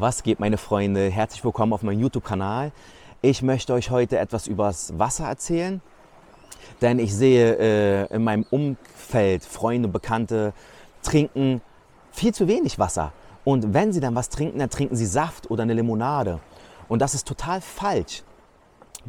[0.00, 1.08] Was geht, meine Freunde?
[1.08, 2.72] Herzlich willkommen auf meinem YouTube-Kanal.
[3.22, 5.80] Ich möchte euch heute etwas übers Wasser erzählen,
[6.82, 10.52] denn ich sehe äh, in meinem Umfeld Freunde, Bekannte
[11.04, 11.60] trinken
[12.10, 13.12] viel zu wenig Wasser.
[13.44, 16.40] Und wenn sie dann was trinken, dann trinken sie Saft oder eine Limonade.
[16.88, 18.24] Und das ist total falsch,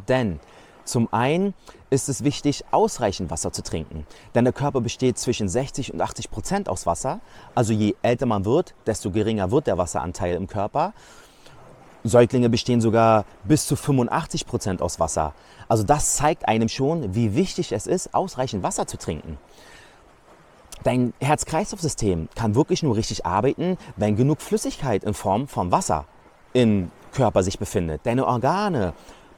[0.08, 0.40] denn
[0.86, 1.54] zum einen
[1.90, 4.06] ist es wichtig, ausreichend Wasser zu trinken,
[4.36, 7.20] denn der Körper besteht zwischen 60 und 80 Prozent aus Wasser.
[7.56, 10.94] Also je älter man wird, desto geringer wird der Wasseranteil im Körper.
[12.04, 15.34] Säuglinge bestehen sogar bis zu 85 Prozent aus Wasser.
[15.68, 19.40] Also das zeigt einem schon, wie wichtig es ist, ausreichend Wasser zu trinken.
[20.84, 26.06] Dein Herz-Kreislauf-System kann wirklich nur richtig arbeiten, wenn genug Flüssigkeit in Form von Wasser
[26.54, 28.02] im Körper sich befindet.
[28.04, 28.94] Deine Organe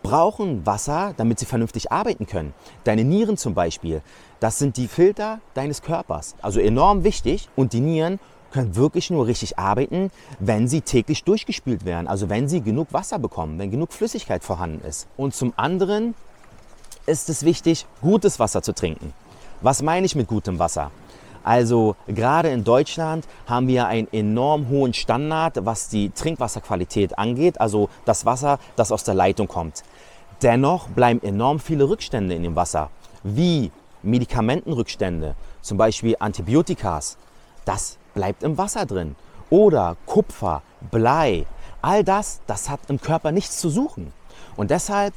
[0.08, 2.54] brauchen Wasser, damit sie vernünftig arbeiten können.
[2.86, 4.02] Deine Nieren zum Beispiel,
[4.40, 6.36] das sind die Filter deines Körpers.
[6.42, 7.50] Also enorm wichtig.
[7.58, 8.20] Und die Nieren
[8.52, 12.08] können wirklich nur richtig arbeiten, wenn sie täglich durchgespült werden.
[12.08, 15.08] Also wenn sie genug Wasser bekommen, wenn genug Flüssigkeit vorhanden ist.
[15.18, 16.16] Und zum anderen
[17.06, 19.14] ist es wichtig, gutes Wasser zu trinken.
[19.60, 20.90] Was meine ich mit gutem Wasser?
[21.48, 27.88] Also gerade in Deutschland haben wir einen enorm hohen Standard, was die Trinkwasserqualität angeht, also
[28.04, 29.84] das Wasser, das aus der Leitung kommt.
[30.42, 32.90] Dennoch bleiben enorm viele Rückstände in dem Wasser,
[33.24, 33.72] wie
[34.04, 37.18] Medikamentenrückstände, zum Beispiel Antibiotikas.
[37.66, 39.16] Das bleibt im Wasser drin.
[39.50, 41.46] Oder Kupfer, Blei,
[41.82, 44.14] all das, das hat im Körper nichts zu suchen.
[44.56, 45.14] Und deshalb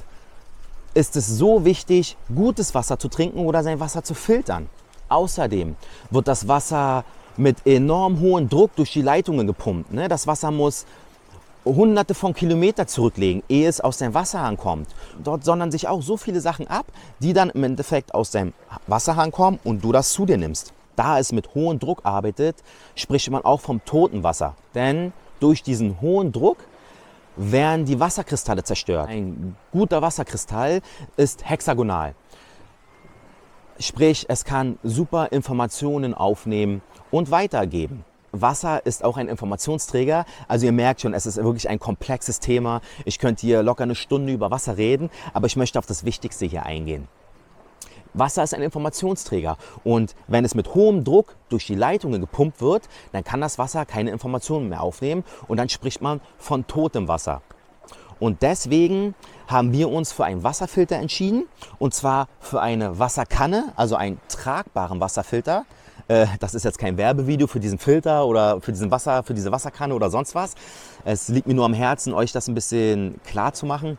[0.94, 4.68] ist es so wichtig, gutes Wasser zu trinken oder sein Wasser zu filtern.
[5.08, 5.76] Außerdem
[6.10, 7.04] wird das Wasser
[7.36, 9.92] mit enorm hohem Druck durch die Leitungen gepumpt.
[9.92, 10.08] Ne?
[10.08, 10.86] Das Wasser muss
[11.64, 14.88] hunderte von Kilometern zurücklegen, ehe es aus dem Wasserhahn kommt.
[15.22, 16.86] Dort sondern sich auch so viele Sachen ab,
[17.20, 18.52] die dann im Endeffekt aus dem
[18.86, 20.72] Wasserhahn kommen und du das zu dir nimmst.
[20.96, 22.56] Da es mit hohem Druck arbeitet,
[22.94, 24.54] spricht man auch vom toten Wasser.
[24.74, 26.58] Denn durch diesen hohen Druck
[27.36, 29.08] werden die Wasserkristalle zerstört.
[29.08, 30.82] Ein guter Wasserkristall
[31.16, 32.14] ist hexagonal.
[33.78, 38.04] Sprich, es kann super Informationen aufnehmen und weitergeben.
[38.32, 40.24] Wasser ist auch ein Informationsträger.
[40.48, 42.80] Also ihr merkt schon, es ist wirklich ein komplexes Thema.
[43.04, 46.46] Ich könnte hier locker eine Stunde über Wasser reden, aber ich möchte auf das Wichtigste
[46.46, 47.08] hier eingehen.
[48.12, 52.88] Wasser ist ein Informationsträger und wenn es mit hohem Druck durch die Leitungen gepumpt wird,
[53.12, 57.42] dann kann das Wasser keine Informationen mehr aufnehmen und dann spricht man von totem Wasser.
[58.18, 59.14] Und deswegen
[59.46, 61.46] haben wir uns für einen Wasserfilter entschieden
[61.78, 65.64] und zwar für eine Wasserkanne, also einen tragbaren Wasserfilter.
[66.10, 69.52] Äh, das ist jetzt kein Werbevideo für diesen Filter oder für diesen Wasser, für diese
[69.52, 70.56] Wasserkanne oder sonst was.
[71.04, 73.96] Es liegt mir nur am Herzen, euch das ein bisschen klar zu machen.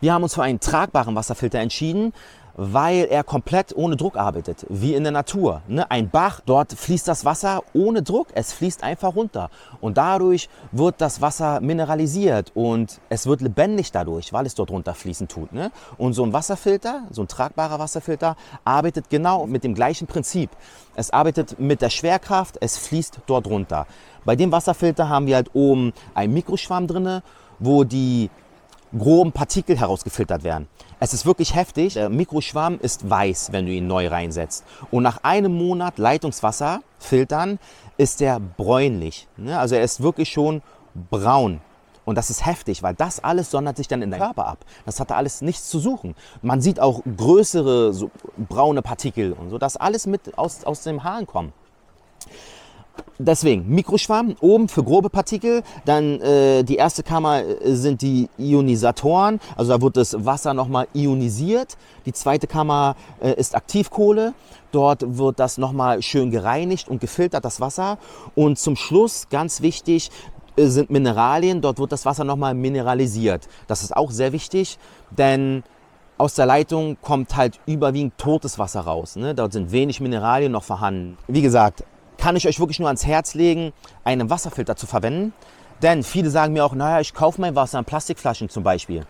[0.00, 2.12] Wir haben uns für einen tragbaren Wasserfilter entschieden,
[2.56, 5.62] weil er komplett ohne Druck arbeitet, wie in der Natur.
[5.66, 5.90] Ne?
[5.90, 9.50] Ein Bach, dort fließt das Wasser ohne Druck, es fließt einfach runter.
[9.80, 15.28] Und dadurch wird das Wasser mineralisiert und es wird lebendig dadurch, weil es dort runterfließen
[15.28, 15.52] tut.
[15.52, 15.70] Ne?
[15.98, 20.50] Und so ein Wasserfilter, so ein tragbarer Wasserfilter, arbeitet genau mit dem gleichen Prinzip.
[20.94, 23.86] Es arbeitet mit der Schwerkraft, es fließt dort runter.
[24.24, 27.20] Bei dem Wasserfilter haben wir halt oben einen Mikroschwamm drin,
[27.58, 28.30] wo die
[28.96, 30.68] groben Partikel herausgefiltert werden.
[31.00, 31.94] Es ist wirklich heftig.
[31.94, 34.64] Der Mikroschwamm ist weiß, wenn du ihn neu reinsetzt.
[34.90, 37.58] Und nach einem Monat Leitungswasser filtern
[37.96, 39.28] ist er bräunlich.
[39.36, 39.58] Ne?
[39.58, 40.62] Also er ist wirklich schon
[41.10, 41.60] braun.
[42.04, 44.58] Und das ist heftig, weil das alles sondert sich dann in deinem Körper ab.
[44.84, 46.14] Das hat da alles nichts zu suchen.
[46.42, 51.02] Man sieht auch größere so braune Partikel und so, das alles mit aus, aus dem
[51.02, 51.52] Haaren kommt.
[53.18, 59.38] Deswegen Mikroschwamm oben für grobe Partikel, dann äh, die erste Kammer äh, sind die Ionisatoren,
[59.56, 61.76] also da wird das Wasser nochmal ionisiert.
[62.06, 64.34] Die zweite Kammer äh, ist Aktivkohle,
[64.72, 67.98] dort wird das nochmal schön gereinigt und gefiltert, das Wasser.
[68.34, 70.10] Und zum Schluss, ganz wichtig,
[70.56, 73.48] äh, sind Mineralien, dort wird das Wasser nochmal mineralisiert.
[73.68, 74.76] Das ist auch sehr wichtig,
[75.10, 75.62] denn
[76.18, 79.14] aus der Leitung kommt halt überwiegend totes Wasser raus.
[79.14, 79.36] Ne?
[79.36, 81.16] Dort sind wenig Mineralien noch vorhanden.
[81.28, 81.84] Wie gesagt,
[82.24, 85.34] kann ich euch wirklich nur ans Herz legen, einen Wasserfilter zu verwenden.
[85.82, 89.04] Denn viele sagen mir auch, naja, ich kaufe mein Wasser in Plastikflaschen zum Beispiel.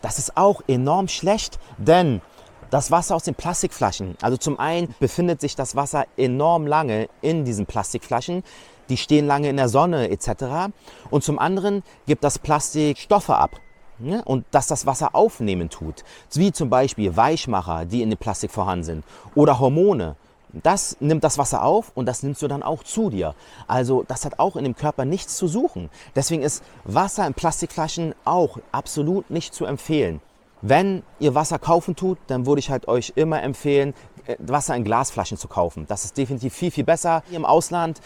[0.00, 2.22] Das ist auch enorm schlecht, denn
[2.70, 7.44] das Wasser aus den Plastikflaschen, also zum einen befindet sich das Wasser enorm lange in
[7.44, 8.42] diesen Plastikflaschen,
[8.88, 10.72] die stehen lange in der Sonne etc.
[11.10, 13.60] Und zum anderen gibt das Plastik Stoffe ab.
[13.98, 14.22] Ne?
[14.24, 18.84] Und dass das Wasser aufnehmen tut, wie zum Beispiel Weichmacher, die in dem Plastik vorhanden
[18.84, 19.04] sind,
[19.34, 20.16] oder Hormone.
[20.62, 23.34] Das nimmt das Wasser auf und das nimmst du dann auch zu dir.
[23.66, 25.90] Also das hat auch in dem Körper nichts zu suchen.
[26.14, 30.20] Deswegen ist Wasser in Plastikflaschen auch absolut nicht zu empfehlen.
[30.62, 33.94] Wenn ihr Wasser kaufen tut, dann würde ich halt euch immer empfehlen,
[34.26, 35.86] äh, Wasser in Glasflaschen zu kaufen.
[35.86, 37.22] Das ist definitiv viel, viel besser.
[37.30, 38.00] Im Ausland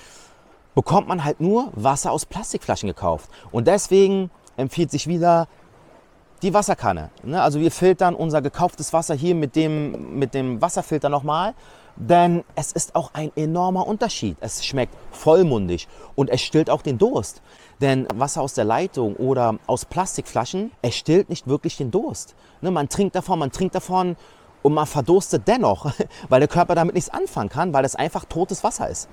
[0.75, 3.31] bekommt man halt nur Wasser aus Plastikflaschen gekauft.
[3.53, 5.49] Und deswegen empfiehlt sich wieder
[6.43, 7.11] die Wasserkanne.
[7.23, 7.41] Ne?
[7.41, 11.55] Also wir filtern unser gekauftes Wasser hier mit dem, mit dem Wasserfilter nochmal,
[12.01, 14.37] denn es ist auch ein enormer Unterschied.
[14.41, 17.43] Es schmeckt vollmundig und es stillt auch den Durst.
[17.81, 22.35] Denn Wasser aus der Leitung oder aus Plastikflaschen, es stillt nicht wirklich den Durst.
[22.63, 22.71] Ne?
[22.71, 24.17] Man trinkt davon, man trinkt davon
[24.63, 25.93] und man verdurstet dennoch,
[26.31, 29.09] weil der Körper damit nichts anfangen kann, weil es einfach totes Wasser ist.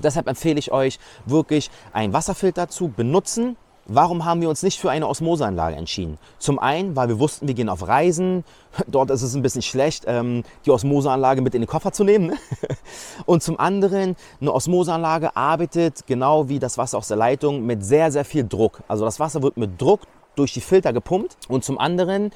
[0.00, 3.56] Deshalb empfehle ich euch wirklich einen Wasserfilter zu benutzen,
[3.86, 6.18] Warum haben wir uns nicht für eine Osmoseanlage entschieden?
[6.38, 8.44] Zum einen, weil wir wussten, wir gehen auf Reisen.
[8.86, 12.28] Dort ist es ein bisschen schlecht, ähm, die Osmoseanlage mit in den Koffer zu nehmen.
[12.28, 12.36] Ne?
[13.26, 18.12] Und zum anderen, eine Osmoseanlage arbeitet genau wie das Wasser aus der Leitung mit sehr,
[18.12, 18.82] sehr viel Druck.
[18.86, 20.02] Also das Wasser wird mit Druck
[20.36, 21.36] durch die Filter gepumpt.
[21.48, 22.30] Und zum anderen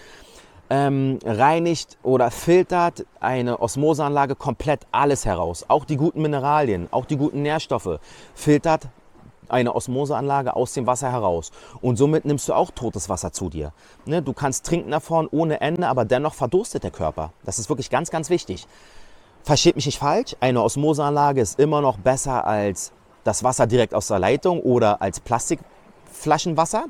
[0.68, 5.64] ähm, reinigt oder filtert eine Osmoseanlage komplett alles heraus.
[5.68, 8.00] Auch die guten Mineralien, auch die guten Nährstoffe
[8.34, 8.88] filtert
[9.50, 11.50] eine Osmoseanlage aus dem Wasser heraus.
[11.80, 13.72] Und somit nimmst du auch totes Wasser zu dir.
[14.04, 14.22] Ne?
[14.22, 17.32] Du kannst trinken davon ohne Ende, aber dennoch verdurstet der Körper.
[17.44, 18.66] Das ist wirklich ganz, ganz wichtig.
[19.42, 24.08] Versteht mich nicht falsch, eine Osmoseanlage ist immer noch besser als das Wasser direkt aus
[24.08, 26.86] der Leitung oder als Plastikflaschenwasser.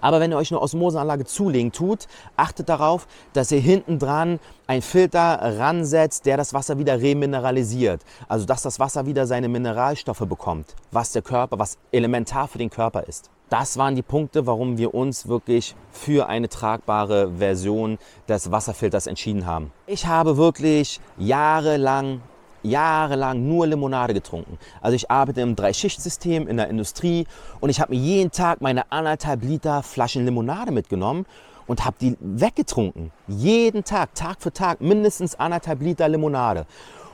[0.00, 2.06] Aber wenn ihr euch eine Osmoseanlage zulegen tut,
[2.36, 8.02] achtet darauf, dass ihr hinten dran einen Filter ransetzt, der das Wasser wieder remineralisiert.
[8.28, 12.70] Also dass das Wasser wieder seine Mineralstoffe bekommt, was der Körper, was elementar für den
[12.70, 13.30] Körper ist.
[13.48, 19.46] Das waren die Punkte, warum wir uns wirklich für eine tragbare Version des Wasserfilters entschieden
[19.46, 19.72] haben.
[19.86, 22.22] Ich habe wirklich jahrelang
[22.70, 24.58] jahrelang nur Limonade getrunken.
[24.80, 27.26] Also ich arbeite im Drei-Schicht-System in der Industrie
[27.60, 31.26] und ich habe mir jeden Tag meine anderthalb Liter Flaschen Limonade mitgenommen
[31.66, 33.12] und habe die weggetrunken.
[33.26, 36.66] Jeden Tag, Tag für Tag, mindestens anderthalb Liter Limonade.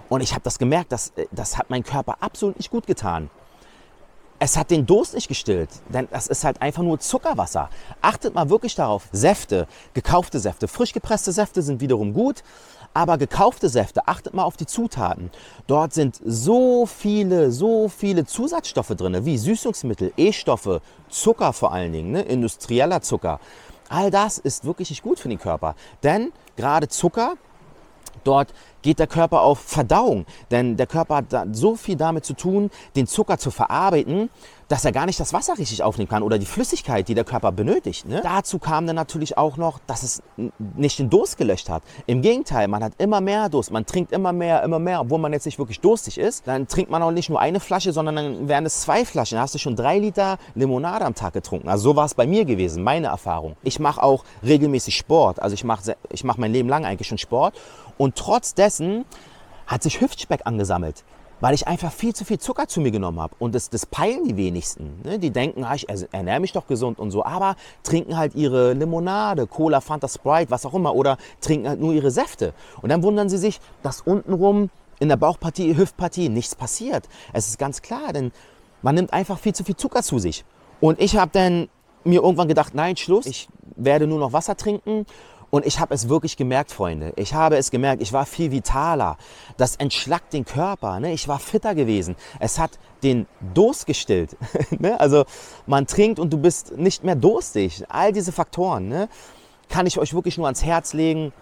[0.08, 3.30] Und ich habe das gemerkt, das, das hat mein Körper absolut nicht gut getan.
[4.44, 7.70] Es hat den Durst nicht gestillt, denn das ist halt einfach nur Zuckerwasser.
[8.00, 9.04] Achtet mal wirklich darauf.
[9.12, 12.42] Säfte, gekaufte Säfte, frisch gepresste Säfte sind wiederum gut,
[12.92, 15.30] aber gekaufte Säfte, achtet mal auf die Zutaten.
[15.68, 22.10] Dort sind so viele, so viele Zusatzstoffe drin, wie Süßungsmittel, E-Stoffe, Zucker vor allen Dingen,
[22.10, 22.22] ne?
[22.22, 23.38] industrieller Zucker.
[23.90, 25.76] All das ist wirklich nicht gut für den Körper.
[26.02, 27.34] Denn gerade Zucker,
[28.24, 30.26] dort geht der Körper auf Verdauung.
[30.50, 34.28] Denn der Körper hat so viel damit zu tun, den Zucker zu verarbeiten,
[34.72, 37.52] dass er gar nicht das Wasser richtig aufnehmen kann oder die Flüssigkeit, die der Körper
[37.52, 38.08] benötigt.
[38.08, 38.20] Ne?
[38.22, 40.22] Dazu kam dann natürlich auch noch, dass es
[40.76, 41.82] nicht den Durst gelöscht hat.
[42.06, 45.34] Im Gegenteil, man hat immer mehr Durst, man trinkt immer mehr, immer mehr, obwohl man
[45.34, 46.48] jetzt nicht wirklich durstig ist.
[46.48, 49.36] Dann trinkt man auch nicht nur eine Flasche, sondern dann wären es zwei Flaschen.
[49.36, 51.68] Dann hast du schon drei Liter Limonade am Tag getrunken.
[51.68, 53.56] Also so war es bei mir gewesen, meine Erfahrung.
[53.64, 55.42] Ich mache auch regelmäßig Sport.
[55.42, 57.60] Also ich mache ich mach mein Leben lang eigentlich schon Sport.
[57.98, 59.04] Und trotz dessen
[59.66, 61.04] hat sich Hüftspeck angesammelt
[61.42, 63.34] weil ich einfach viel zu viel Zucker zu mir genommen habe.
[63.40, 65.00] Und das, das peilen die wenigsten.
[65.02, 65.18] Ne?
[65.18, 69.48] Die denken, ah, ich ernähre mich doch gesund und so, aber trinken halt ihre Limonade,
[69.48, 72.54] Cola, Fanta, Sprite, was auch immer, oder trinken halt nur ihre Säfte.
[72.80, 77.08] Und dann wundern sie sich, dass untenrum in der Bauchpartie, Hüftpartie nichts passiert.
[77.32, 78.30] Es ist ganz klar, denn
[78.82, 80.44] man nimmt einfach viel zu viel Zucker zu sich.
[80.80, 81.68] Und ich habe dann
[82.04, 85.06] mir irgendwann gedacht, nein, Schluss, ich werde nur noch Wasser trinken
[85.52, 87.12] und ich habe es wirklich gemerkt, Freunde.
[87.16, 88.00] Ich habe es gemerkt.
[88.00, 89.18] Ich war viel vitaler.
[89.58, 90.98] Das entschlackt den Körper.
[90.98, 91.12] Ne?
[91.12, 92.16] Ich war fitter gewesen.
[92.40, 94.34] Es hat den Durst gestillt.
[94.70, 94.98] ne?
[94.98, 95.26] Also
[95.66, 97.84] man trinkt und du bist nicht mehr durstig.
[97.90, 99.10] All diese Faktoren ne?
[99.68, 101.34] kann ich euch wirklich nur ans Herz legen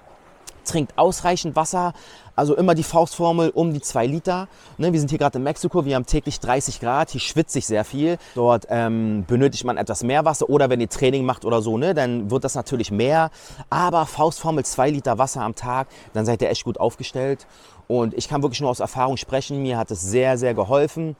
[0.64, 1.92] trinkt ausreichend Wasser,
[2.36, 4.48] also immer die Faustformel um die 2 Liter.
[4.78, 7.66] Ne, wir sind hier gerade in Mexiko, wir haben täglich 30 Grad, hier schwitze ich
[7.66, 8.18] sehr viel.
[8.34, 11.92] Dort ähm, benötigt man etwas mehr Wasser oder wenn ihr Training macht oder so, ne,
[11.92, 13.30] dann wird das natürlich mehr.
[13.68, 17.46] Aber Faustformel 2 Liter Wasser am Tag, dann seid ihr echt gut aufgestellt.
[17.88, 21.16] Und ich kann wirklich nur aus Erfahrung sprechen, mir hat es sehr, sehr geholfen.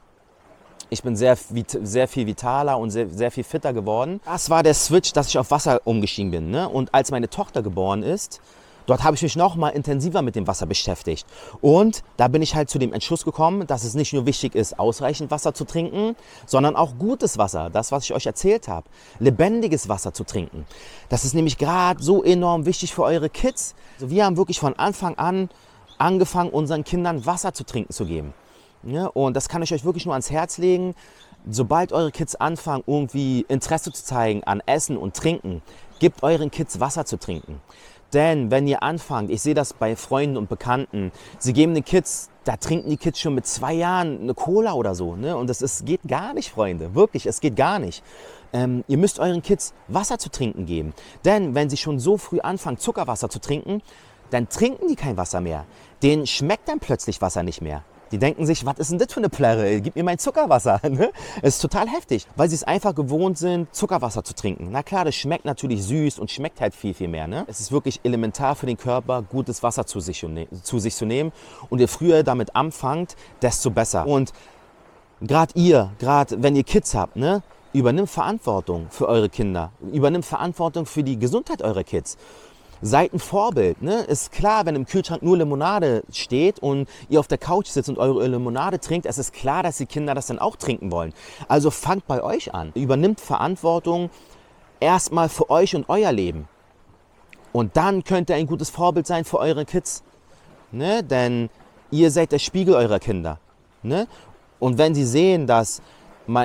[0.89, 4.21] Ich bin sehr, sehr viel vitaler und sehr, sehr viel fitter geworden.
[4.25, 6.51] Das war der Switch, dass ich auf Wasser umgestiegen bin.
[6.51, 6.69] Ne?
[6.69, 8.41] Und als meine Tochter geboren ist,
[8.91, 11.25] Dort habe ich mich noch mal intensiver mit dem Wasser beschäftigt.
[11.61, 14.81] Und da bin ich halt zu dem Entschluss gekommen, dass es nicht nur wichtig ist,
[14.81, 18.89] ausreichend Wasser zu trinken, sondern auch gutes Wasser, das, was ich euch erzählt habe,
[19.21, 20.67] lebendiges Wasser zu trinken.
[21.09, 23.77] Das ist nämlich gerade so enorm wichtig für eure Kids.
[23.95, 25.51] Also wir haben wirklich von Anfang an
[25.99, 28.35] angefangen, unseren Kindern Wasser zu trinken zu geben.
[28.83, 30.97] Ja, und das kann ich euch wirklich nur ans Herz legen.
[31.49, 35.63] Sobald eure Kids anfangen, irgendwie Interesse zu zeigen an Essen und Trinken,
[36.01, 37.61] gebt euren Kids Wasser zu trinken.
[38.13, 42.29] Denn wenn ihr anfangt, ich sehe das bei Freunden und Bekannten, sie geben den Kids,
[42.45, 45.15] da trinken die Kids schon mit zwei Jahren eine Cola oder so.
[45.15, 45.37] Ne?
[45.37, 46.95] Und das ist, geht gar nicht, Freunde.
[46.95, 48.03] Wirklich, es geht gar nicht.
[48.53, 50.93] Ähm, ihr müsst euren Kids Wasser zu trinken geben.
[51.25, 53.83] Denn wenn sie schon so früh anfangen, Zuckerwasser zu trinken,
[54.31, 55.67] dann trinken die kein Wasser mehr.
[56.03, 57.85] Denen schmeckt dann plötzlich Wasser nicht mehr.
[58.13, 59.81] Die denken sich, was ist denn das für eine Plärre?
[59.81, 60.81] Gib mir mein Zuckerwasser.
[60.91, 61.13] Ne?
[61.41, 64.71] Es ist total heftig, weil sie es einfach gewohnt sind, Zuckerwasser zu trinken.
[64.73, 67.29] Na klar, das schmeckt natürlich süß und schmeckt halt viel, viel mehr.
[67.29, 67.45] Ne?
[67.47, 70.27] Es ist wirklich elementar für den Körper, gutes Wasser zu sich,
[70.63, 71.33] zu sich zu nehmen.
[71.69, 74.07] Und je früher damit anfangt, desto besser.
[74.07, 74.33] Und
[75.21, 77.43] gerade ihr, gerade wenn ihr Kids habt, ne?
[77.73, 79.73] übernimmt Verantwortung für eure Kinder.
[79.93, 82.17] Übernimmt Verantwortung für die Gesundheit eurer Kids.
[82.83, 83.83] Seid ein Vorbild.
[83.83, 84.01] Ne?
[84.01, 87.99] Ist klar, wenn im Kühlschrank nur Limonade steht und ihr auf der Couch sitzt und
[87.99, 91.13] eure Limonade trinkt, es ist klar, dass die Kinder das dann auch trinken wollen.
[91.47, 92.73] Also fangt bei euch an.
[92.75, 94.09] Übernimmt Verantwortung
[94.81, 96.49] erstmal für euch und euer Leben.
[97.53, 100.03] Und dann könnt ihr ein gutes Vorbild sein für eure Kids.
[100.73, 101.03] Ne?
[101.03, 101.51] Denn
[101.91, 103.39] ihr seid der Spiegel eurer Kinder.
[103.83, 104.07] Ne?
[104.59, 105.83] Und wenn sie sehen, dass,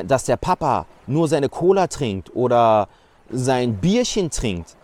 [0.06, 2.88] dass der Papa nur seine Cola trinkt oder
[3.30, 4.76] sein Bierchen trinkt,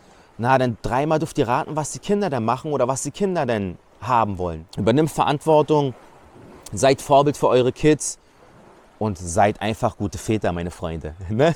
[0.42, 3.46] na, dann dreimal dürft ihr raten, was die Kinder denn machen oder was die Kinder
[3.46, 4.66] denn haben wollen.
[4.76, 5.94] Übernimmt Verantwortung,
[6.74, 8.18] seid Vorbild für eure Kids
[8.98, 11.14] und seid einfach gute Väter, meine Freunde.
[11.30, 11.54] Ne?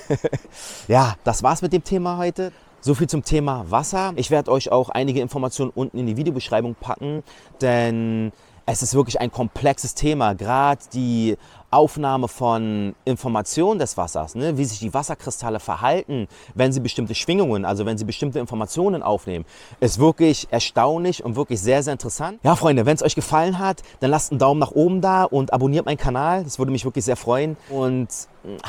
[0.87, 2.51] ja, das war's mit dem Thema heute.
[2.79, 4.13] So viel zum Thema Wasser.
[4.17, 7.23] Ich werde euch auch einige Informationen unten in die Videobeschreibung packen,
[7.61, 8.31] denn
[8.65, 11.37] es ist wirklich ein komplexes Thema, gerade die
[11.69, 14.57] Aufnahme von Informationen des Wassers, ne?
[14.57, 19.45] wie sich die Wasserkristalle verhalten, wenn sie bestimmte Schwingungen, also wenn sie bestimmte Informationen aufnehmen,
[19.81, 22.39] ist wirklich erstaunlich und wirklich sehr, sehr interessant.
[22.43, 25.51] Ja, Freunde, wenn es euch gefallen hat, dann lasst einen Daumen nach oben da und
[25.51, 26.43] abonniert meinen Kanal.
[26.43, 27.57] Das würde mich wirklich sehr freuen.
[27.69, 28.07] Und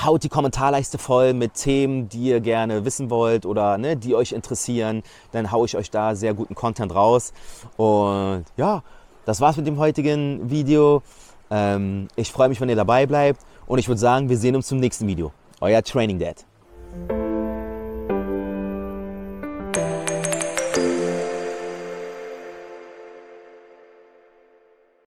[0.02, 4.32] haut die Kommentarleiste voll mit Themen, die ihr gerne wissen wollt oder ne, die euch
[4.32, 5.02] interessieren.
[5.32, 7.32] Dann haue ich euch da sehr guten Content raus.
[7.76, 8.82] Und ja,
[9.26, 11.02] das war's mit dem heutigen Video.
[11.50, 14.68] Ähm, ich freue mich, wenn ihr dabei bleibt und ich würde sagen, wir sehen uns
[14.68, 15.32] zum nächsten Video.
[15.60, 16.46] Euer Training Dad.